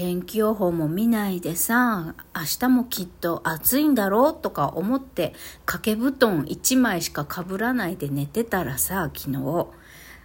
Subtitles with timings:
[0.00, 5.34] 天気予報も見ないでさ、明日もきっと暑いんだろうとか思って
[5.66, 9.66] 掛け布団1枚しかかぶらないで寝てたらさ、昨日。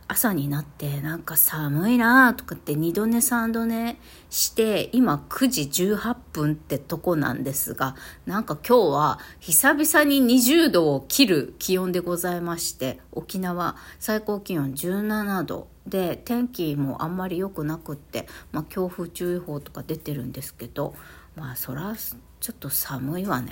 [0.07, 3.97] 朝になってなんか寒いなとかって二度寝三度寝
[4.29, 7.95] して今9時18分ってとこなんですが
[8.27, 20.95] なんか今日は久々に20度を切る気温でございまして沖縄最高気温17度で天気もあんまり良くなくって、まあ、強風注意報とか出てるんですけど
[21.35, 21.95] まあそら
[22.45, 23.51] ちょっと寒いわね。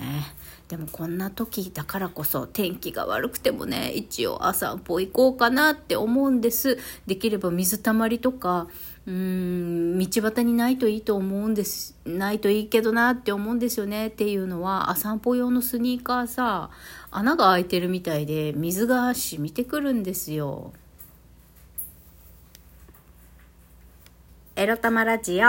[0.68, 6.78] でもこんな時だからこそ天気が悪くてもね一応朝散歩行こうかなって思うんです。
[7.06, 8.68] できれば水たまりとか
[9.06, 11.96] うーん道端にないといいと思うんです。
[12.04, 14.08] ないといいけどなって思うんですよね。
[14.08, 16.70] っていうのはあ散歩用のスニーカーさ
[17.10, 20.72] 穴が開いてるみたいで水が染みてくるんですよ。
[24.56, 25.48] エロ玉ラジオ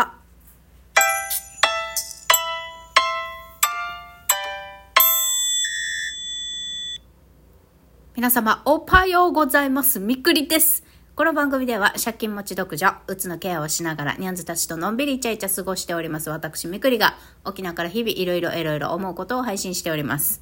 [8.16, 10.00] 皆様、おはようございます。
[10.00, 10.84] みくりです。
[11.16, 16.32] この番組では、借金持ち独女、うつのケアをしながら、ニャンズたちとのんびりイチャイチャ過ごしております。
[16.32, 20.42] 私、みくりが、沖縄から日々いろいろいろいろ思うことを配信しております。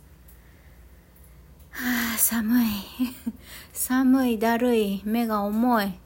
[1.71, 2.67] はあ、寒い。
[3.73, 6.02] 寒い、だるい、目が重い。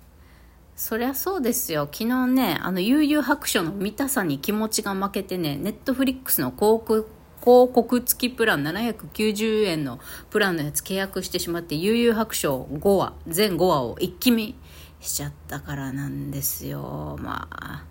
[0.77, 1.89] そりゃそうですよ。
[1.91, 14.55] 昨日ね、あの、悠々白書の見たさに気持ちが負けてね、ネットフリックスの広告広告付きプラン790円のプランのやつ契約してしまって悠々白書5話全5話を一気見
[14.99, 17.85] しちゃったからなんですよまあ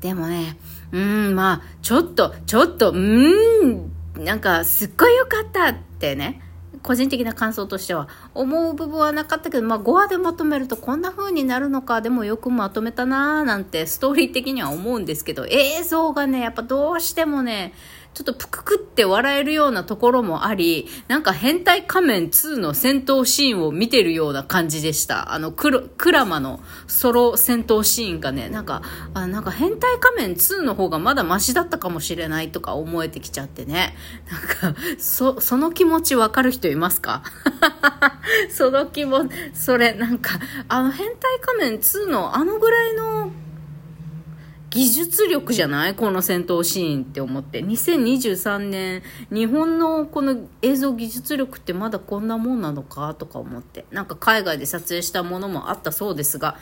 [0.00, 0.56] でもね
[0.90, 3.92] うんまあちょっとちょっとうーん
[4.24, 6.40] なんかすっごい良かったってね
[6.82, 17.72] 個人的な感想としては思う部分はなかったけど、まあ、5話でまとめるとこんな風になるのかでもよくまとめたなーなんてストーリー的には思うんですけど映像がねやっぱどうしてもね
[18.14, 25.32] ちょっとプククって笑えるようなところもあり、なんか変態仮面2の戦闘シーンを見てるような感じでした。
[25.32, 28.82] あの、ククラマのソロ戦闘シーンがね、なんか、
[29.14, 33.96] あなんか変態仮面2の方がまだマシだったかもしれないとか思えてきちゃってね。
[34.30, 37.22] なんか、そ、その気持ちわかる人いますか？
[38.54, 43.30] その気持ち、それなんか、あの変態仮面2のあのぐらいの
[44.72, 45.94] 技術力じゃない？
[45.94, 47.62] この戦闘シーンって思って。
[47.62, 53.84] 2023年、日本のこの映像技術力ってまだこんなもんなのかとか思って。
[53.90, 56.56] なんか海外で撮影したものもあったそうですが、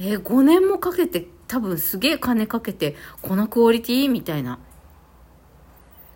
[0.00, 4.58] えー、5年もかけて、多分すげえ金かけて、このクオリティみたいな。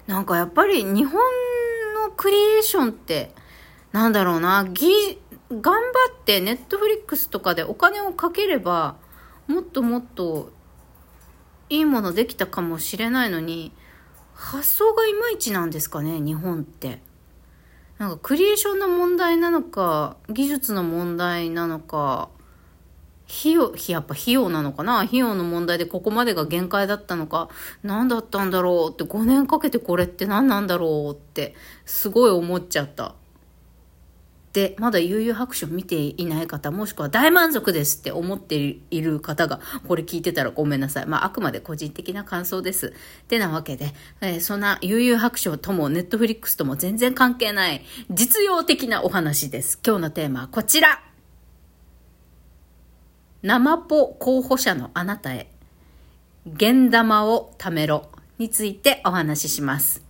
[0.08, 1.12] なんかやっぱり日本
[1.94, 3.32] のクリエーションって、
[3.92, 4.88] なんだろうな、ぎ、
[5.52, 5.80] 頑張
[6.12, 8.96] ってネットフリックスとかでお金をかければ、
[9.46, 10.55] もっともっと
[11.68, 13.72] いいものできたかもしれないのに
[14.34, 17.00] 発想がいまいちなんですかね日本って。
[17.98, 22.28] なんかクリエーションの問題なのか技術の問題なのか
[23.28, 27.48] 費用やっぱ費用なのかな費用の問題でここまでが限界だったのか
[27.82, 31.54] 何だったんだろうって5年かけてこれって何なんだろうって
[31.86, 33.14] すごい思っちゃった、
[34.78, 38.56] まだ悠々白書見ていない方、もしくは大満足ですって思って
[38.90, 41.06] いる方が、これ聞いてたらごめんなさい。
[41.06, 42.94] まあ、あくまで個人的な感想です。
[43.22, 49.78] ってなわけで、えー、そんな悠々白書ともネットフリックスとも全然関係ない実用的なお話です。
[49.84, 51.02] 今日のテーマはこちら。
[53.42, 55.50] 生ポ候補者のあなたへ、
[56.46, 58.08] 現玉を貯めろ
[58.38, 60.05] についてお話しします。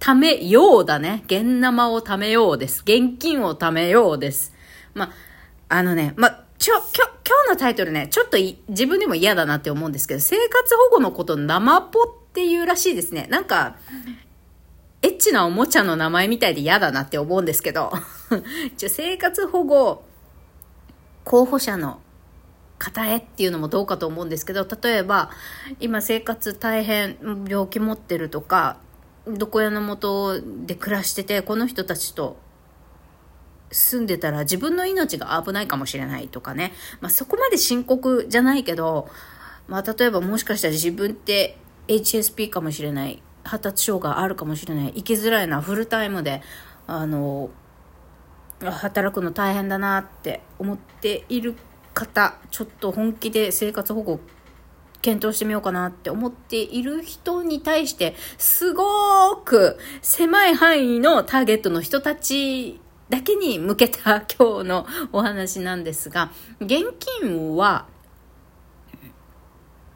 [0.00, 1.22] 貯めようだね。
[1.26, 2.80] 現生を貯めようです。
[2.80, 4.54] 現金を貯めようです。
[4.94, 5.12] ま
[5.68, 6.90] あ、のね、まちょ、今日、
[7.26, 8.38] 今日のタイトルね、ちょっと
[8.68, 13.28] 自分でも嫌だなって思うんですけど、生活保護のこと生ポっていうらしいですね。
[13.30, 13.76] なんか、
[15.02, 17.92] エッチなおもちゃの名前みたいで嫌だなって思うんですけど、
[18.78, 20.02] ちょ生活保護
[21.24, 22.00] 候補者の
[22.78, 25.30] 方へっていうのもどうかと思うんですけど、例えば、
[25.78, 28.78] 今生活大変病気持ってるとか、
[29.26, 32.38] 床屋の元で暮らしててこの人たちと
[33.70, 39.08] 住んでたら自分の命が危ないかもしれないとかね、まあ、そこまで深刻じゃないけど、
[39.68, 41.56] まあ、例えばもしかしたら自分って
[41.88, 43.22] HSP かもしれない。
[43.42, 44.92] 発達障害あるかもしれない。
[44.92, 46.42] 生きづらいなフルタイムで。
[46.86, 47.50] あの
[48.60, 51.54] 働くの大変だなって思っている
[51.94, 54.18] 方ちょっと本気で生活保護
[55.02, 66.30] 検討してみようかなって思っている人に対して、すごく狭い範囲のターゲットの人たちだけに向けた今日のお話なんですが、
[66.60, 67.86] 現金は、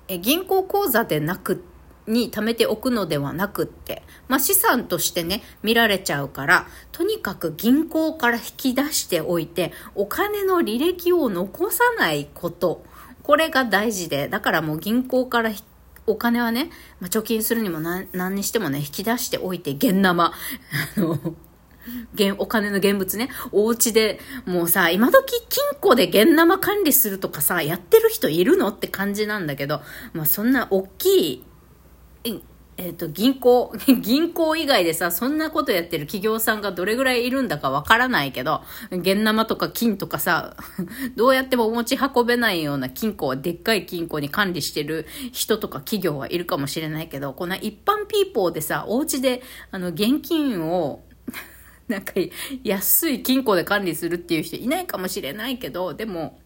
[0.09, 1.65] え銀行口座でなく
[2.07, 12.85] に貯めておくのではなくって、まあ、資産としてね見られちゃうからとにかく銀行から引き出しておいてお金の履歴を残さないこと
[13.25, 15.51] これが大事でだからもう銀行から
[16.07, 20.33] お金はね、まあ、貯金するにも何にしてもね引き出しておいて現生。
[20.97, 21.19] あの
[22.15, 28.69] 現、お金の現物ね、お家で、もうさ、今時金庫で現生管理するとかさ、やってる人いるの？
[28.69, 29.83] って感じなんだけど、
[30.15, 31.45] まあそんな大き
[32.25, 32.43] い、
[32.77, 40.57] えっ、ー、と、銀行、 銀行以外でさ、そんなことやってる企業さんがどれぐらいいるんだかわからないけど、現生とか金とかさ、
[41.15, 51.05] どうやっても持ち運べないような金庫はでっかい金庫に管理してる人とか企業はいるかもしれないけど、こんな一般ピーポーでさ、お家で、あの、現金を
[51.87, 52.15] なんか
[52.65, 56.41] 安い金庫で管理するっていう人いないかもしれないけど、でも、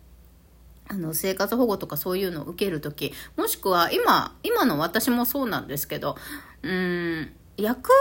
[0.88, 6.16] あの、生活保護とかそういうのを受けるとき、もしくは今、今の私もそうなんですけど、
[6.62, 7.94] うーん、役場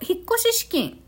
[0.00, 1.00] 引っ越し資金、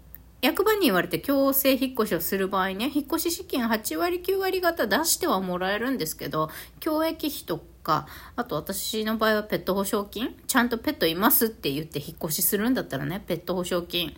[0.42, 6.50] 役場に言われて強制引っ越しをする場合ね、引っ越し資金8割9割方出してはもらえるんですけど、
[6.80, 8.06] 教育費とか、
[8.36, 14.14] あと私の場合はペット保証金、ちゃんとペットいますって言って引っ越しするんだったらね、ペット保証金、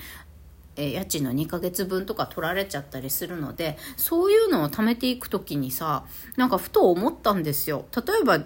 [0.76, 6.04] え家賃の2ヶ月分とか取られちゃったりするのでそういうのを貯めていく時にさ
[6.36, 7.84] なんかふと思ったんですよ。
[7.94, 8.44] 例えば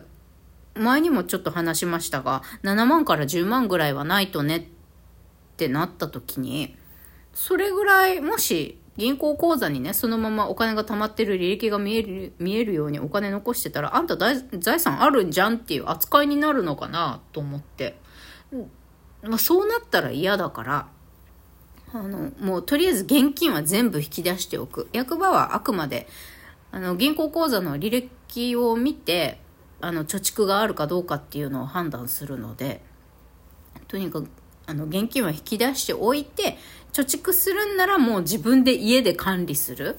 [0.74, 4.62] 前にもちょっと話しましたが7万から10万ぐらいはないとねっ
[5.56, 6.76] てなった時に
[7.32, 17.96] それぐらいもし銀行口座にねそのままお金が貯まってる履歴が見える見えるようにお金残してたらあんた財産あるんじゃんっていう扱いになるのかなと思って、
[19.22, 20.88] まあ、そうなったら嫌だから
[22.00, 24.88] あの、もうとりあえず現金は全部引き出しておく。
[24.92, 26.06] 役場はあくまで、
[26.72, 29.40] あの、銀行口座の履歴を見て、
[29.80, 32.82] あの、貯蓄があるかどうかっていうのを判断するので、
[33.88, 34.28] とにかく、
[34.66, 36.56] あの、現金は引き出しておいて、
[36.92, 39.98] 貯蓄するんならもう自分で家で管理する。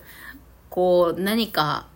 [0.69, 1.87] こう、何か、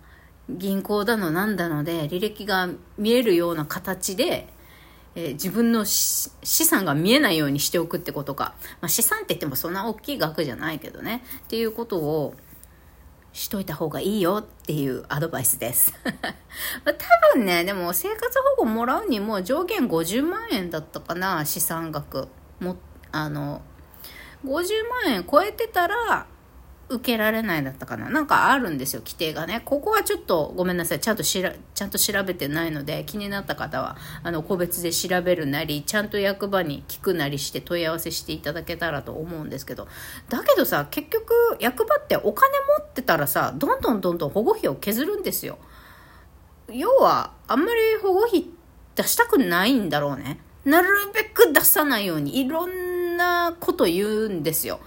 [0.50, 4.48] 銀行だのなんだので、履歴が見えるような形で、
[5.16, 8.54] えー、自分の資産が見えないようにしておくってことか。
[8.80, 11.24] まあ、資産って言ってもそんな大きい額じゃないけどね。
[11.40, 12.34] っていうことを
[13.34, 15.94] しといた方がいいよっていうアドバイスです。
[16.04, 22.28] 多分ね、でも生活保護もらうにも上限50万円だったかな、資産額。
[22.60, 22.78] も、
[23.12, 23.62] あの、
[24.46, 26.28] 50万円超えてたら、
[26.92, 28.10] 受けられないだったかな。
[28.10, 29.62] なんかあるんですよ規定がね。
[29.64, 39.88] ここはちょっとごめんなさいちゃんとしらちゃんと調べてないので気になった方はあの個別で調べるなりちゃんと役場に聞くなりして問い合わせしていただけたらと思うんですけど。
[40.30, 45.58] だけどさ結局役場ってお金持ってたらさどんどんどんどん保護費を削るんですよ。
[46.70, 48.48] 要はあんまり保護費
[48.96, 50.40] 出したくないんだろうね。
[50.66, 54.80] なるべく出さないようにいろんなこと言うんですよ。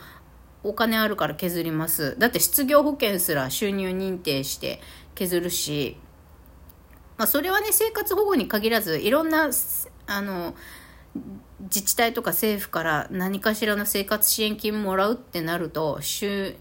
[0.65, 2.19] お金あるから削ります。
[2.19, 4.81] だって失業保険すら収入認定して
[5.15, 5.97] 削るし、
[7.17, 9.51] まあそれはね、生活保護に限らず、いろんな、
[10.07, 10.55] あの、
[11.61, 16.57] 自治体とか政府から何かしらの生活支援金もらうってなると、収、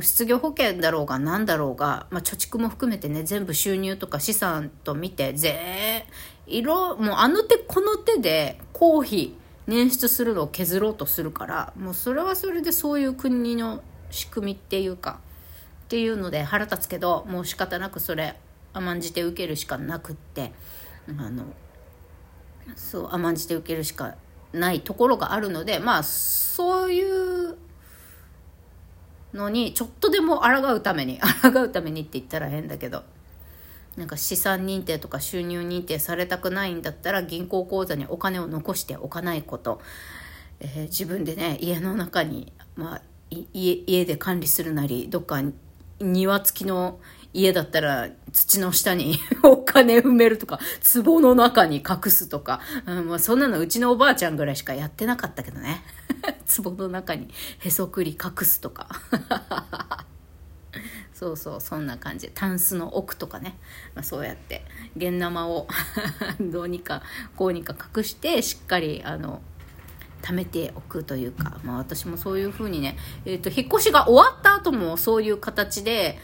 [0.00, 6.06] 失業保険だろうが何だろうが、まあ、貯蓄も含めてね、全部収入とか資産と見て、ぜ
[6.46, 9.34] いろ、もうあの手この手で公費、
[9.68, 15.20] 捻出するのを削ろうとするからもうそれはそれでそういう国の仕組みっていうか
[15.84, 18.36] っていうので腹立つけどもう仕方なくそれ
[18.72, 20.52] 甘んじて受けるしかなくって
[21.18, 21.44] あの
[22.76, 24.14] そう甘んじて受けるしか
[24.52, 27.56] ないところがあるのでまあそういう
[29.34, 33.04] のにちょっとでも抗うために 抗うためにって言ったら変だけど
[33.98, 39.80] なんか資産認定とか収入認定されたくないんだったら銀行口座にお金を残しておかないこと、
[40.60, 45.42] えー、自分でね家の中に、まあ、家家で管理するなりどっか
[46.00, 47.00] 庭付きの
[47.34, 50.60] 家だったら土の下に お金埋めるとか
[51.04, 55.82] 壺の中に隠すとか、うんまあ、そんなのうちのおばあちゃんぐらいしかやってなかったけどね。
[56.62, 57.28] 壺の中に
[57.58, 58.88] へそくり隠すとか。
[61.18, 62.30] そうそうそんな感じ。
[62.32, 63.58] タンスの奥とかね、
[63.96, 64.64] まあ、そうやって。
[64.96, 65.66] 現生を
[66.38, 67.02] どうにか
[67.34, 69.42] こうにか隠してしっかりあの
[70.22, 76.20] 貯めておくというか、まあ、私もそういうふうにね、えーと、引っ越しが終わった後もそういう形で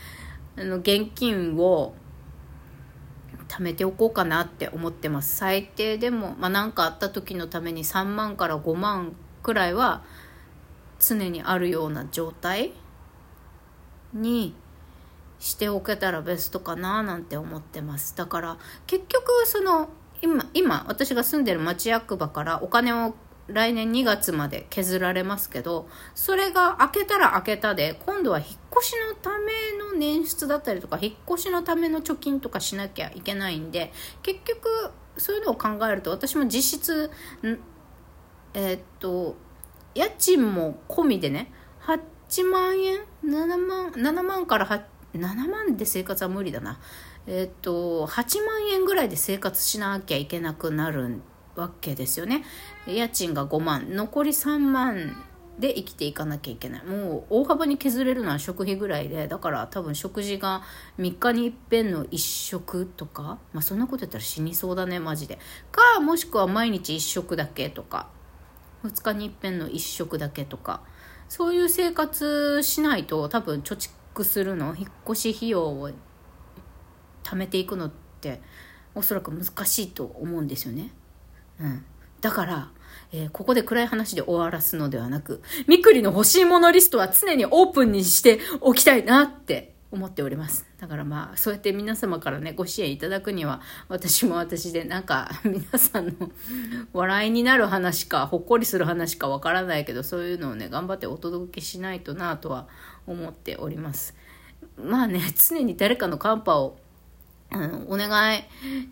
[0.57, 1.97] あの現金を
[3.49, 5.35] 貯めておこうかなって思ってます。
[5.35, 10.05] 最低でも何、まあ、かあった時のために3万から5万くらいは
[11.01, 12.73] 常にあるような状態
[14.13, 14.55] に
[15.45, 19.91] しておけたらベストかななんて思ってますだから結局その
[20.25, 23.15] 今、今、私が住んでる町役場からお金を
[23.47, 29.45] 来年2月まで削られますけど、それが開けたら開けたで、今度は引っ越しのため
[29.79, 37.11] の捻出だったりとか、引っ越しのための貯金とかしなきゃいけないんで、結局、そういうのを考えると、私も実質、
[38.55, 39.37] えー、っと、
[39.95, 44.83] 家賃も込みでね、8万円 ?7 万、7万から8、
[45.19, 46.79] 7万で生活は無理だな。
[47.27, 51.21] えっ、と、8万円ぐらいで生活しなきゃいけなくなる
[51.57, 52.45] わけですよね。
[52.87, 55.17] 家賃が5万、残り3万
[55.59, 56.85] で生きていかなきゃいけない。
[56.85, 60.63] もう大幅に削れるのは食費ぐらいで、だから多分食事が
[60.99, 65.39] 3日に一遍の1食とか、まあそんなこと言ったら死にそうだね、マジで。
[65.71, 68.09] か、もしくは毎日1食だけとか、
[68.85, 70.81] 2日に一遍の1食だけとか、
[71.29, 73.91] そういう生活しないと多分貯蓄
[74.23, 75.91] するの、引っ越し費用を
[77.25, 77.91] 貯めていくのっ
[78.21, 78.41] て
[78.95, 80.93] おそらく難しいと思うんですよね。
[81.59, 81.85] うん。
[82.21, 82.71] だから、
[83.13, 90.67] えー、ここで暗い話で終わらすのではなく、みくりの欲しいものリストは常にオープンにしておきたいなって思っております。
[90.79, 96.13] だからまあ、そうやって皆様からね、ご支援いただくには、私も私でなんか、 皆さんの
[96.93, 102.67] 笑いになる話か、ほっこりする話かわからないけど、そういうのをね、頑張ってお届けしないとなとは
[103.07, 104.15] 思っております。
[104.77, 106.77] まあね、常に誰かのカンパを
[107.53, 108.43] うん、お願い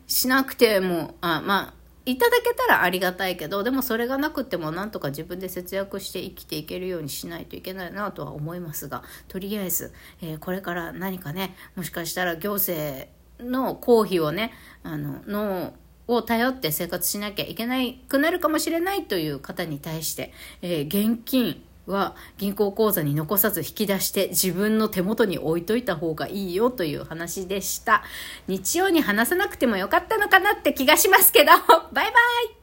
[0.07, 13.07] しなくても、あ、まあ、いただけたらありがたいけど、でもそれがなくてもなんとか自分で節約して生きていけるようにしないといけないなとは思いますが、とりあえず、えー、これから何かね、もしかしたら行政
[13.39, 15.75] の公費をね、あの、の、
[16.09, 28.03] を頼って生活しなきゃいけないくなるかもしれないという方に対して、えー、現金、は銀行口座に残さず引き出して自分の手元に置いといた方がいいよという話でした。
[28.47, 31.47] 日曜に話さなくてもよかったのかなって気がしますけど、
[31.93, 32.62] バイバイ